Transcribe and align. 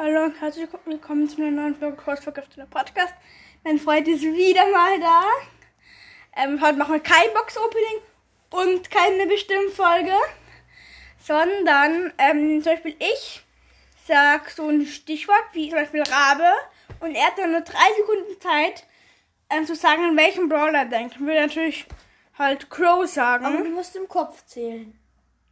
Hallo 0.00 0.26
und 0.26 0.40
herzlich 0.40 0.68
willkommen 0.84 1.28
zu 1.28 1.42
einer 1.42 1.50
neuen 1.50 1.74
Folge 1.74 1.96
Crossvergifteter 1.96 2.66
Podcast. 2.66 3.12
Mein 3.64 3.80
Freund 3.80 4.06
ist 4.06 4.22
wieder 4.22 4.70
mal 4.70 5.00
da. 5.00 5.24
Ähm, 6.36 6.62
heute 6.62 6.78
machen 6.78 6.92
wir 6.92 7.00
kein 7.00 7.34
Box-Opening 7.34 8.02
und 8.50 8.90
keine 8.92 9.26
bestimmte 9.26 9.74
Folge, 9.74 10.12
sondern 11.18 12.12
ähm, 12.16 12.62
zum 12.62 12.74
Beispiel 12.74 12.94
ich 13.00 13.44
sag 14.06 14.48
so 14.50 14.68
ein 14.68 14.86
Stichwort 14.86 15.46
wie 15.52 15.68
zum 15.68 15.80
Beispiel 15.80 16.04
Rabe 16.04 16.48
und 17.00 17.16
er 17.16 17.26
hat 17.26 17.36
dann 17.36 17.50
nur 17.50 17.62
drei 17.62 17.88
Sekunden 17.96 18.40
Zeit 18.40 18.86
ähm, 19.50 19.66
zu 19.66 19.74
sagen, 19.74 20.04
an 20.04 20.16
welchen 20.16 20.48
Brawler 20.48 20.78
er 20.78 20.84
denkt. 20.84 21.16
Dann 21.16 21.26
würde 21.26 21.40
natürlich 21.40 21.86
halt 22.38 22.70
Crow 22.70 23.04
sagen. 23.04 23.44
Aber 23.44 23.64
du 23.64 23.70
musst 23.70 23.96
im 23.96 24.06
Kopf 24.06 24.46
zählen. 24.46 24.96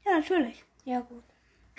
ja, 0.05 0.19
natürlich. 0.21 0.63
Ja, 0.85 1.01
gut. 1.01 1.25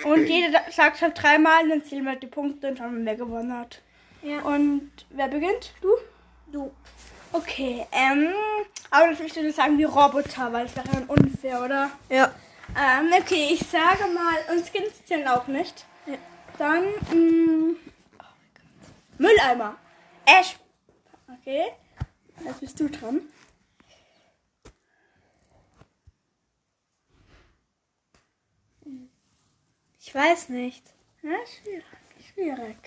Und 0.04 0.26
jeder 0.28 0.62
sagt 0.72 1.02
halt 1.02 1.22
dreimal, 1.22 1.68
dann 1.68 1.84
zählen 1.84 2.06
wir 2.06 2.16
die 2.16 2.28
Punkte 2.28 2.68
und 2.70 2.78
schauen, 2.78 3.06
wer 3.06 3.16
gewonnen 3.16 3.58
hat. 3.58 3.82
Ja. 4.22 4.42
Und 4.42 4.92
wer 5.10 5.28
beginnt? 5.28 5.74
Du? 5.82 5.90
Du. 6.52 6.72
Okay, 7.34 7.86
ähm, 7.92 8.30
aber 8.90 9.08
natürlich 9.08 9.36
würde 9.36 9.50
ich 9.50 9.56
sagen 9.56 9.78
wie 9.78 9.84
Roboter, 9.84 10.52
weil 10.54 10.66
es 10.66 10.76
wäre 10.76 10.88
dann 10.88 11.04
unfair, 11.06 11.62
oder? 11.64 11.92
Ja. 12.10 12.34
Ähm, 12.76 13.12
okay, 13.20 13.50
ich 13.52 13.60
sage 13.68 14.06
mal, 14.14 14.36
und 14.56 14.66
Skins 14.66 15.06
zählen 15.06 15.28
auch 15.28 15.48
nicht. 15.48 15.86
Ja. 16.06 16.16
Dann, 16.58 16.84
mh, 17.12 17.76
Mülleimer. 19.18 19.76
Ash. 20.26 20.58
Okay, 21.42 21.66
jetzt 22.46 22.60
bist 22.60 22.80
du 22.80 22.90
dran. 22.90 23.22
Ich 30.08 30.16
weiß 30.16 30.48
nicht. 30.48 30.86
Ja, 31.22 31.36
schwierig, 31.46 31.84
schwierig. 32.34 32.78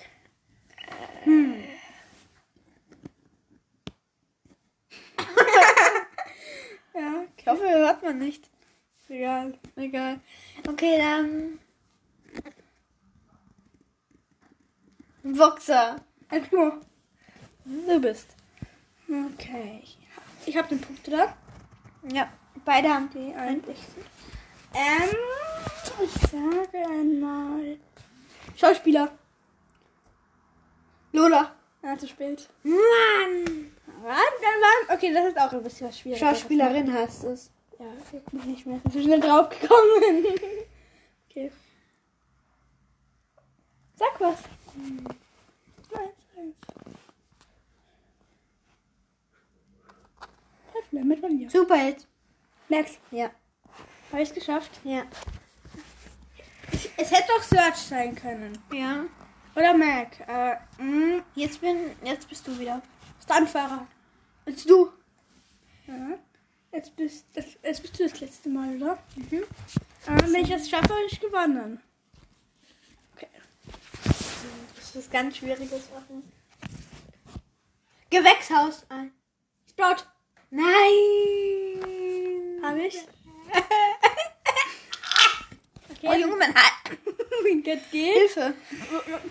Ja, 6.93 7.23
ich 7.37 7.47
hoffe, 7.47 7.63
hört 7.63 8.01
man 8.03 8.17
nicht. 8.17 8.49
Egal. 9.07 9.57
Egal. 9.75 10.19
Okay, 10.67 10.97
dann. 10.97 11.59
Boxer. 15.23 15.97
Ein 16.27 16.43
Klo. 16.49 16.71
Du 17.63 18.01
bist. 18.01 18.35
Okay. 19.07 19.83
Ich 20.45 20.57
habe 20.57 20.69
den 20.69 20.81
Punkt, 20.81 21.07
oder? 21.07 21.37
Ja. 22.11 22.33
Beide 22.65 22.89
haben 22.89 23.09
Die 23.11 23.33
eigentlich. 23.35 23.79
Ähm, 24.73 25.15
ich 26.03 26.11
sage 26.29 26.77
einmal. 26.87 27.77
Schauspieler. 28.55 29.11
Lola. 31.11 31.55
Ja, 31.83 31.97
zu 31.97 32.07
spät. 32.07 32.47
Mann! 32.63 33.71
Okay, 34.89 35.13
das 35.13 35.25
ist 35.25 35.39
auch 35.39 35.51
ein 35.53 35.63
bisschen 35.63 35.87
was 35.87 35.99
schwieriger. 35.99 36.27
Schauspielerin 36.27 36.91
heißt 36.93 37.23
es. 37.25 37.51
Ja, 37.79 37.85
jetzt 38.11 38.33
mich 38.33 38.45
nicht 38.45 38.65
mehr. 38.65 38.77
Ich 38.77 38.83
bin 38.83 38.91
so 38.91 39.01
schnell 39.01 39.19
draufgekommen. 39.19 40.03
okay. 41.29 41.51
Sag 43.95 44.19
was. 44.19 44.39
Eins, 45.93 46.13
eins. 46.37 46.55
Treffler 50.71 51.03
mit 51.03 51.21
Vanille. 51.21 51.49
Superheld. 51.49 52.07
Max, 52.69 52.97
Ja. 53.11 53.31
habe 54.11 54.21
ich 54.21 54.33
geschafft? 54.33 54.71
Ja. 54.83 55.03
Es 56.97 57.11
hätte 57.11 57.31
auch 57.37 57.43
Search 57.43 57.75
sein 57.75 58.15
können. 58.15 58.57
Ja. 58.71 59.05
Oder 59.55 59.75
Mac. 59.75 60.19
Äh, 60.27 60.55
Jetzt 61.35 61.61
bin. 61.61 61.91
Jetzt 62.03 62.27
bist 62.29 62.47
du 62.47 62.57
wieder. 62.57 62.81
Stuntfahrer. 63.23 63.87
Jetzt 64.45 64.69
du. 64.69 64.91
Ja. 65.87 66.17
Jetzt 66.71 66.95
bist, 66.95 67.25
das, 67.33 67.45
jetzt 67.63 67.81
bist 67.81 67.99
du 67.99 68.07
das 68.07 68.19
letzte 68.21 68.49
Mal, 68.49 68.75
oder? 68.77 68.97
Mhm. 69.15 69.43
Äh, 70.07 70.31
wenn 70.31 70.43
ich 70.43 70.49
das 70.49 70.69
schaffe, 70.69 70.89
habe 70.89 71.03
ich 71.09 71.19
gewonnen. 71.19 71.81
Okay. 73.15 73.27
Das 74.75 74.95
ist 74.95 75.11
ganz 75.11 75.37
schwieriges 75.37 75.89
machen. 75.91 76.31
Gewächshaus. 78.09 78.85
Ein. 78.89 79.11
Sprout. 79.69 80.05
Nein. 80.49 80.63
Habe 82.63 82.83
ich? 82.83 83.05
Okay. 86.03 86.09
Oh 86.09 86.19
Junge, 86.19 86.35
mein 86.35 86.55
Haar. 86.55 86.71
Geht, 87.63 87.63
geht. 87.63 87.91
Hilfe. 87.91 88.55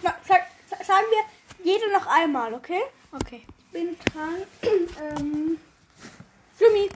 Sag, 0.03 0.21
sag, 0.25 0.85
sagen 0.85 1.07
wir 1.11 1.65
jede 1.65 1.93
noch 1.93 2.07
einmal, 2.07 2.55
okay? 2.55 2.83
Okay. 3.11 3.45
Bin 3.73 3.97
dran. 4.05 4.43
ähm, 5.19 5.59
Flummi. 6.55 6.89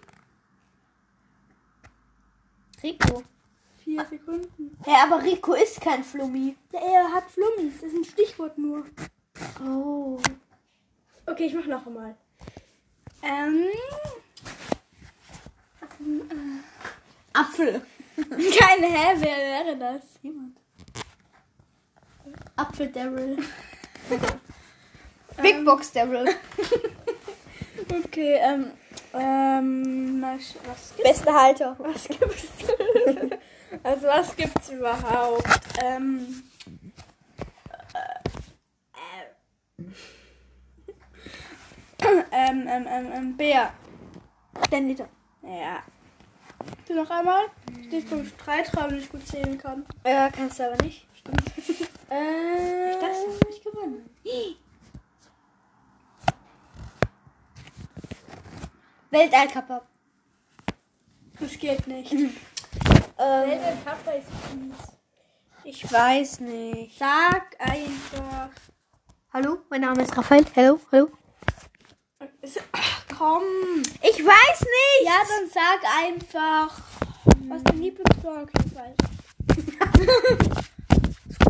Rico. 2.85 3.25
Vier 3.83 4.05
Sekunden. 4.05 4.79
Ja, 4.87 5.05
aber 5.05 5.25
Rico 5.25 5.55
ist 5.55 5.81
kein 5.81 6.05
Flummi. 6.05 6.57
Ja, 6.73 6.81
er 6.81 7.13
hat 7.13 7.31
Flummis. 7.31 7.81
Das 7.81 7.91
ist 7.91 7.97
ein 7.97 8.05
Stichwort 8.05 8.57
nur. 8.57 8.85
Oh. 9.65 10.21
Okay, 11.27 11.47
ich 11.47 11.55
mach 11.55 11.67
noch 11.67 11.85
einmal. 11.85 12.15
Ähm. 13.23 13.67
Apfel. 17.33 17.83
Keine 18.59 18.87
Hä, 18.87 19.17
wer 19.75 19.81
wäre 19.81 19.99
das? 19.99 20.03
Jemand. 20.23 20.57
Apfel 22.57 22.89
Daryl. 22.89 23.39
Ähm. 25.37 25.43
Big 25.43 25.65
Box 25.65 25.91
Daryl. 25.93 26.29
Okay, 28.07 28.39
ähm. 28.41 28.71
Ähm. 29.13 30.23
Was 30.23 30.55
gibt's? 30.55 31.03
Beste 31.03 31.33
Halter. 31.35 31.77
Was 31.79 32.07
gibt's? 32.07 32.47
also, 33.83 34.07
was 34.07 34.37
gibt's 34.37 34.69
überhaupt? 34.71 35.61
Ähm. 35.83 36.45
äh, 41.99 42.23
ähm, 42.31 42.69
ähm, 42.69 42.87
ähm, 42.89 43.13
ähm, 43.13 43.37
Bär. 43.37 43.73
Den 44.71 44.89
Liter. 44.89 45.09
Ja. 45.43 45.83
Du 46.87 46.95
noch 46.95 47.11
einmal? 47.11 47.45
Steht 47.87 48.09
vom 48.09 48.27
Streitraum 48.27 48.95
nicht 48.95 49.11
gut 49.11 49.27
zählen 49.27 49.57
kann. 49.57 49.87
Ja, 50.07 50.31
kannst 50.31 50.59
du 50.59 50.67
aber 50.67 50.83
nicht. 50.83 51.07
Äh. 52.11 53.01
Das 53.01 53.17
hab 53.17 53.49
ich 53.51 53.65
gewonnen. 53.65 54.11
Weltallkapper. 59.11 59.83
Das 61.41 61.59
geht 61.59 61.87
nicht. 61.87 62.15
Ähm, 63.17 63.61
Kappa 63.85 64.11
ist 64.11 64.27
fies. 64.51 64.75
ich 65.63 65.93
weiß 65.93 66.41
nicht. 66.41 66.99
Sag 66.99 67.57
einfach. 67.61 68.51
Hallo, 69.33 69.59
mein 69.71 69.83
Name 69.83 70.03
ist 70.03 70.17
Raphael. 70.17 70.45
Hallo, 70.57 70.81
hallo. 70.91 71.09
Komm. 73.19 73.43
Ich 74.03 74.25
weiß 74.25 74.61
nicht. 74.61 75.05
Ja, 75.05 75.23
dann 75.29 75.49
sag 75.51 75.81
einfach. 76.03 76.81
Was 77.49 77.63
dein 77.65 77.81
Lieblingsbrawler? 77.81 78.43
Okay, 78.43 78.65
ich 78.67 78.75
weiß. 78.75 78.95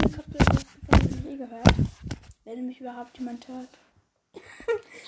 Ich 0.06 0.16
hab 0.18 0.24
das 0.28 1.10
nie 1.24 1.36
gehört. 1.36 1.74
Wenn 2.44 2.66
mich 2.66 2.80
überhaupt 2.80 3.16
jemand 3.18 3.46
hört. 3.48 3.68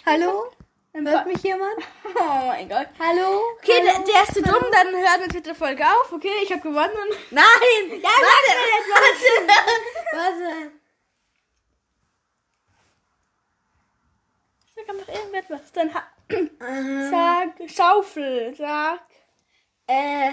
Hallo? 0.06 0.52
Dann 0.92 1.06
Hört 1.08 1.26
mich 1.26 1.42
jemand? 1.42 1.76
Oh 2.04 2.46
mein 2.46 2.68
Gott. 2.68 2.86
Hallo? 2.98 3.42
Okay, 3.58 3.82
der, 3.84 3.94
Hallo? 3.94 4.06
der 4.06 4.22
ist 4.22 4.34
zu 4.34 4.42
dumm, 4.42 4.64
dann 4.72 4.94
hört 4.94 5.34
mit 5.34 5.44
der 5.44 5.54
Folge 5.54 5.84
auf. 5.84 6.10
Okay, 6.10 6.32
ich 6.42 6.50
habe 6.50 6.62
gewonnen. 6.62 7.10
Nein! 7.30 8.00
Ja, 8.00 8.08
warte, 8.08 8.52
warte. 8.88 9.52
warte. 10.12 10.72
Sag 14.74 14.88
einfach 14.88 15.08
irgendetwas. 15.14 15.72
Dann 15.72 15.92
ha 15.92 16.02
Ähm, 16.66 17.10
sag 17.10 17.70
Schaufel. 17.70 18.54
Sag 18.56 19.00
äh, 19.86 20.32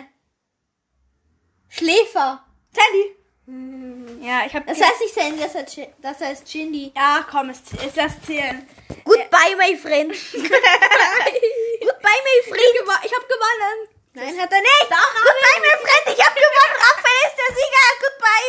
Schläfer. 1.70 2.46
Teddy. 2.74 3.16
Ja, 4.22 4.46
ich 4.46 4.56
habe. 4.56 4.66
Das 4.66 4.80
heißt 4.80 5.02
nicht 5.02 5.14
Sandy, 5.14 5.42
das 5.42 5.54
heißt, 5.54 5.78
das 6.02 6.22
heißt 6.22 6.50
Shindy. 6.50 6.94
Ja, 6.96 7.26
komm, 7.30 7.50
es, 7.50 7.62
es 7.86 7.96
lass 7.96 8.22
zählen. 8.22 8.68
Goodbye, 9.04 9.56
my 9.58 9.76
friend. 9.76 10.12
Goodbye, 10.32 10.60
my 12.24 12.38
friend. 12.48 12.74
Ich 13.04 13.14
habe 13.14 13.26
gewonnen. 13.28 13.90
Nein, 14.14 14.40
hat 14.40 14.52
er 14.52 14.62
nicht. 14.62 14.88
Doch, 14.90 15.14
Goodbye, 15.14 15.60
my 15.60 15.76
friend. 15.82 16.18
Ich 16.18 16.26
hab 16.26 16.34
gewonnen. 16.34 16.76
Raphael 16.80 17.28
ist 17.28 17.38
der 17.38 17.56
Sieger. 17.56 18.03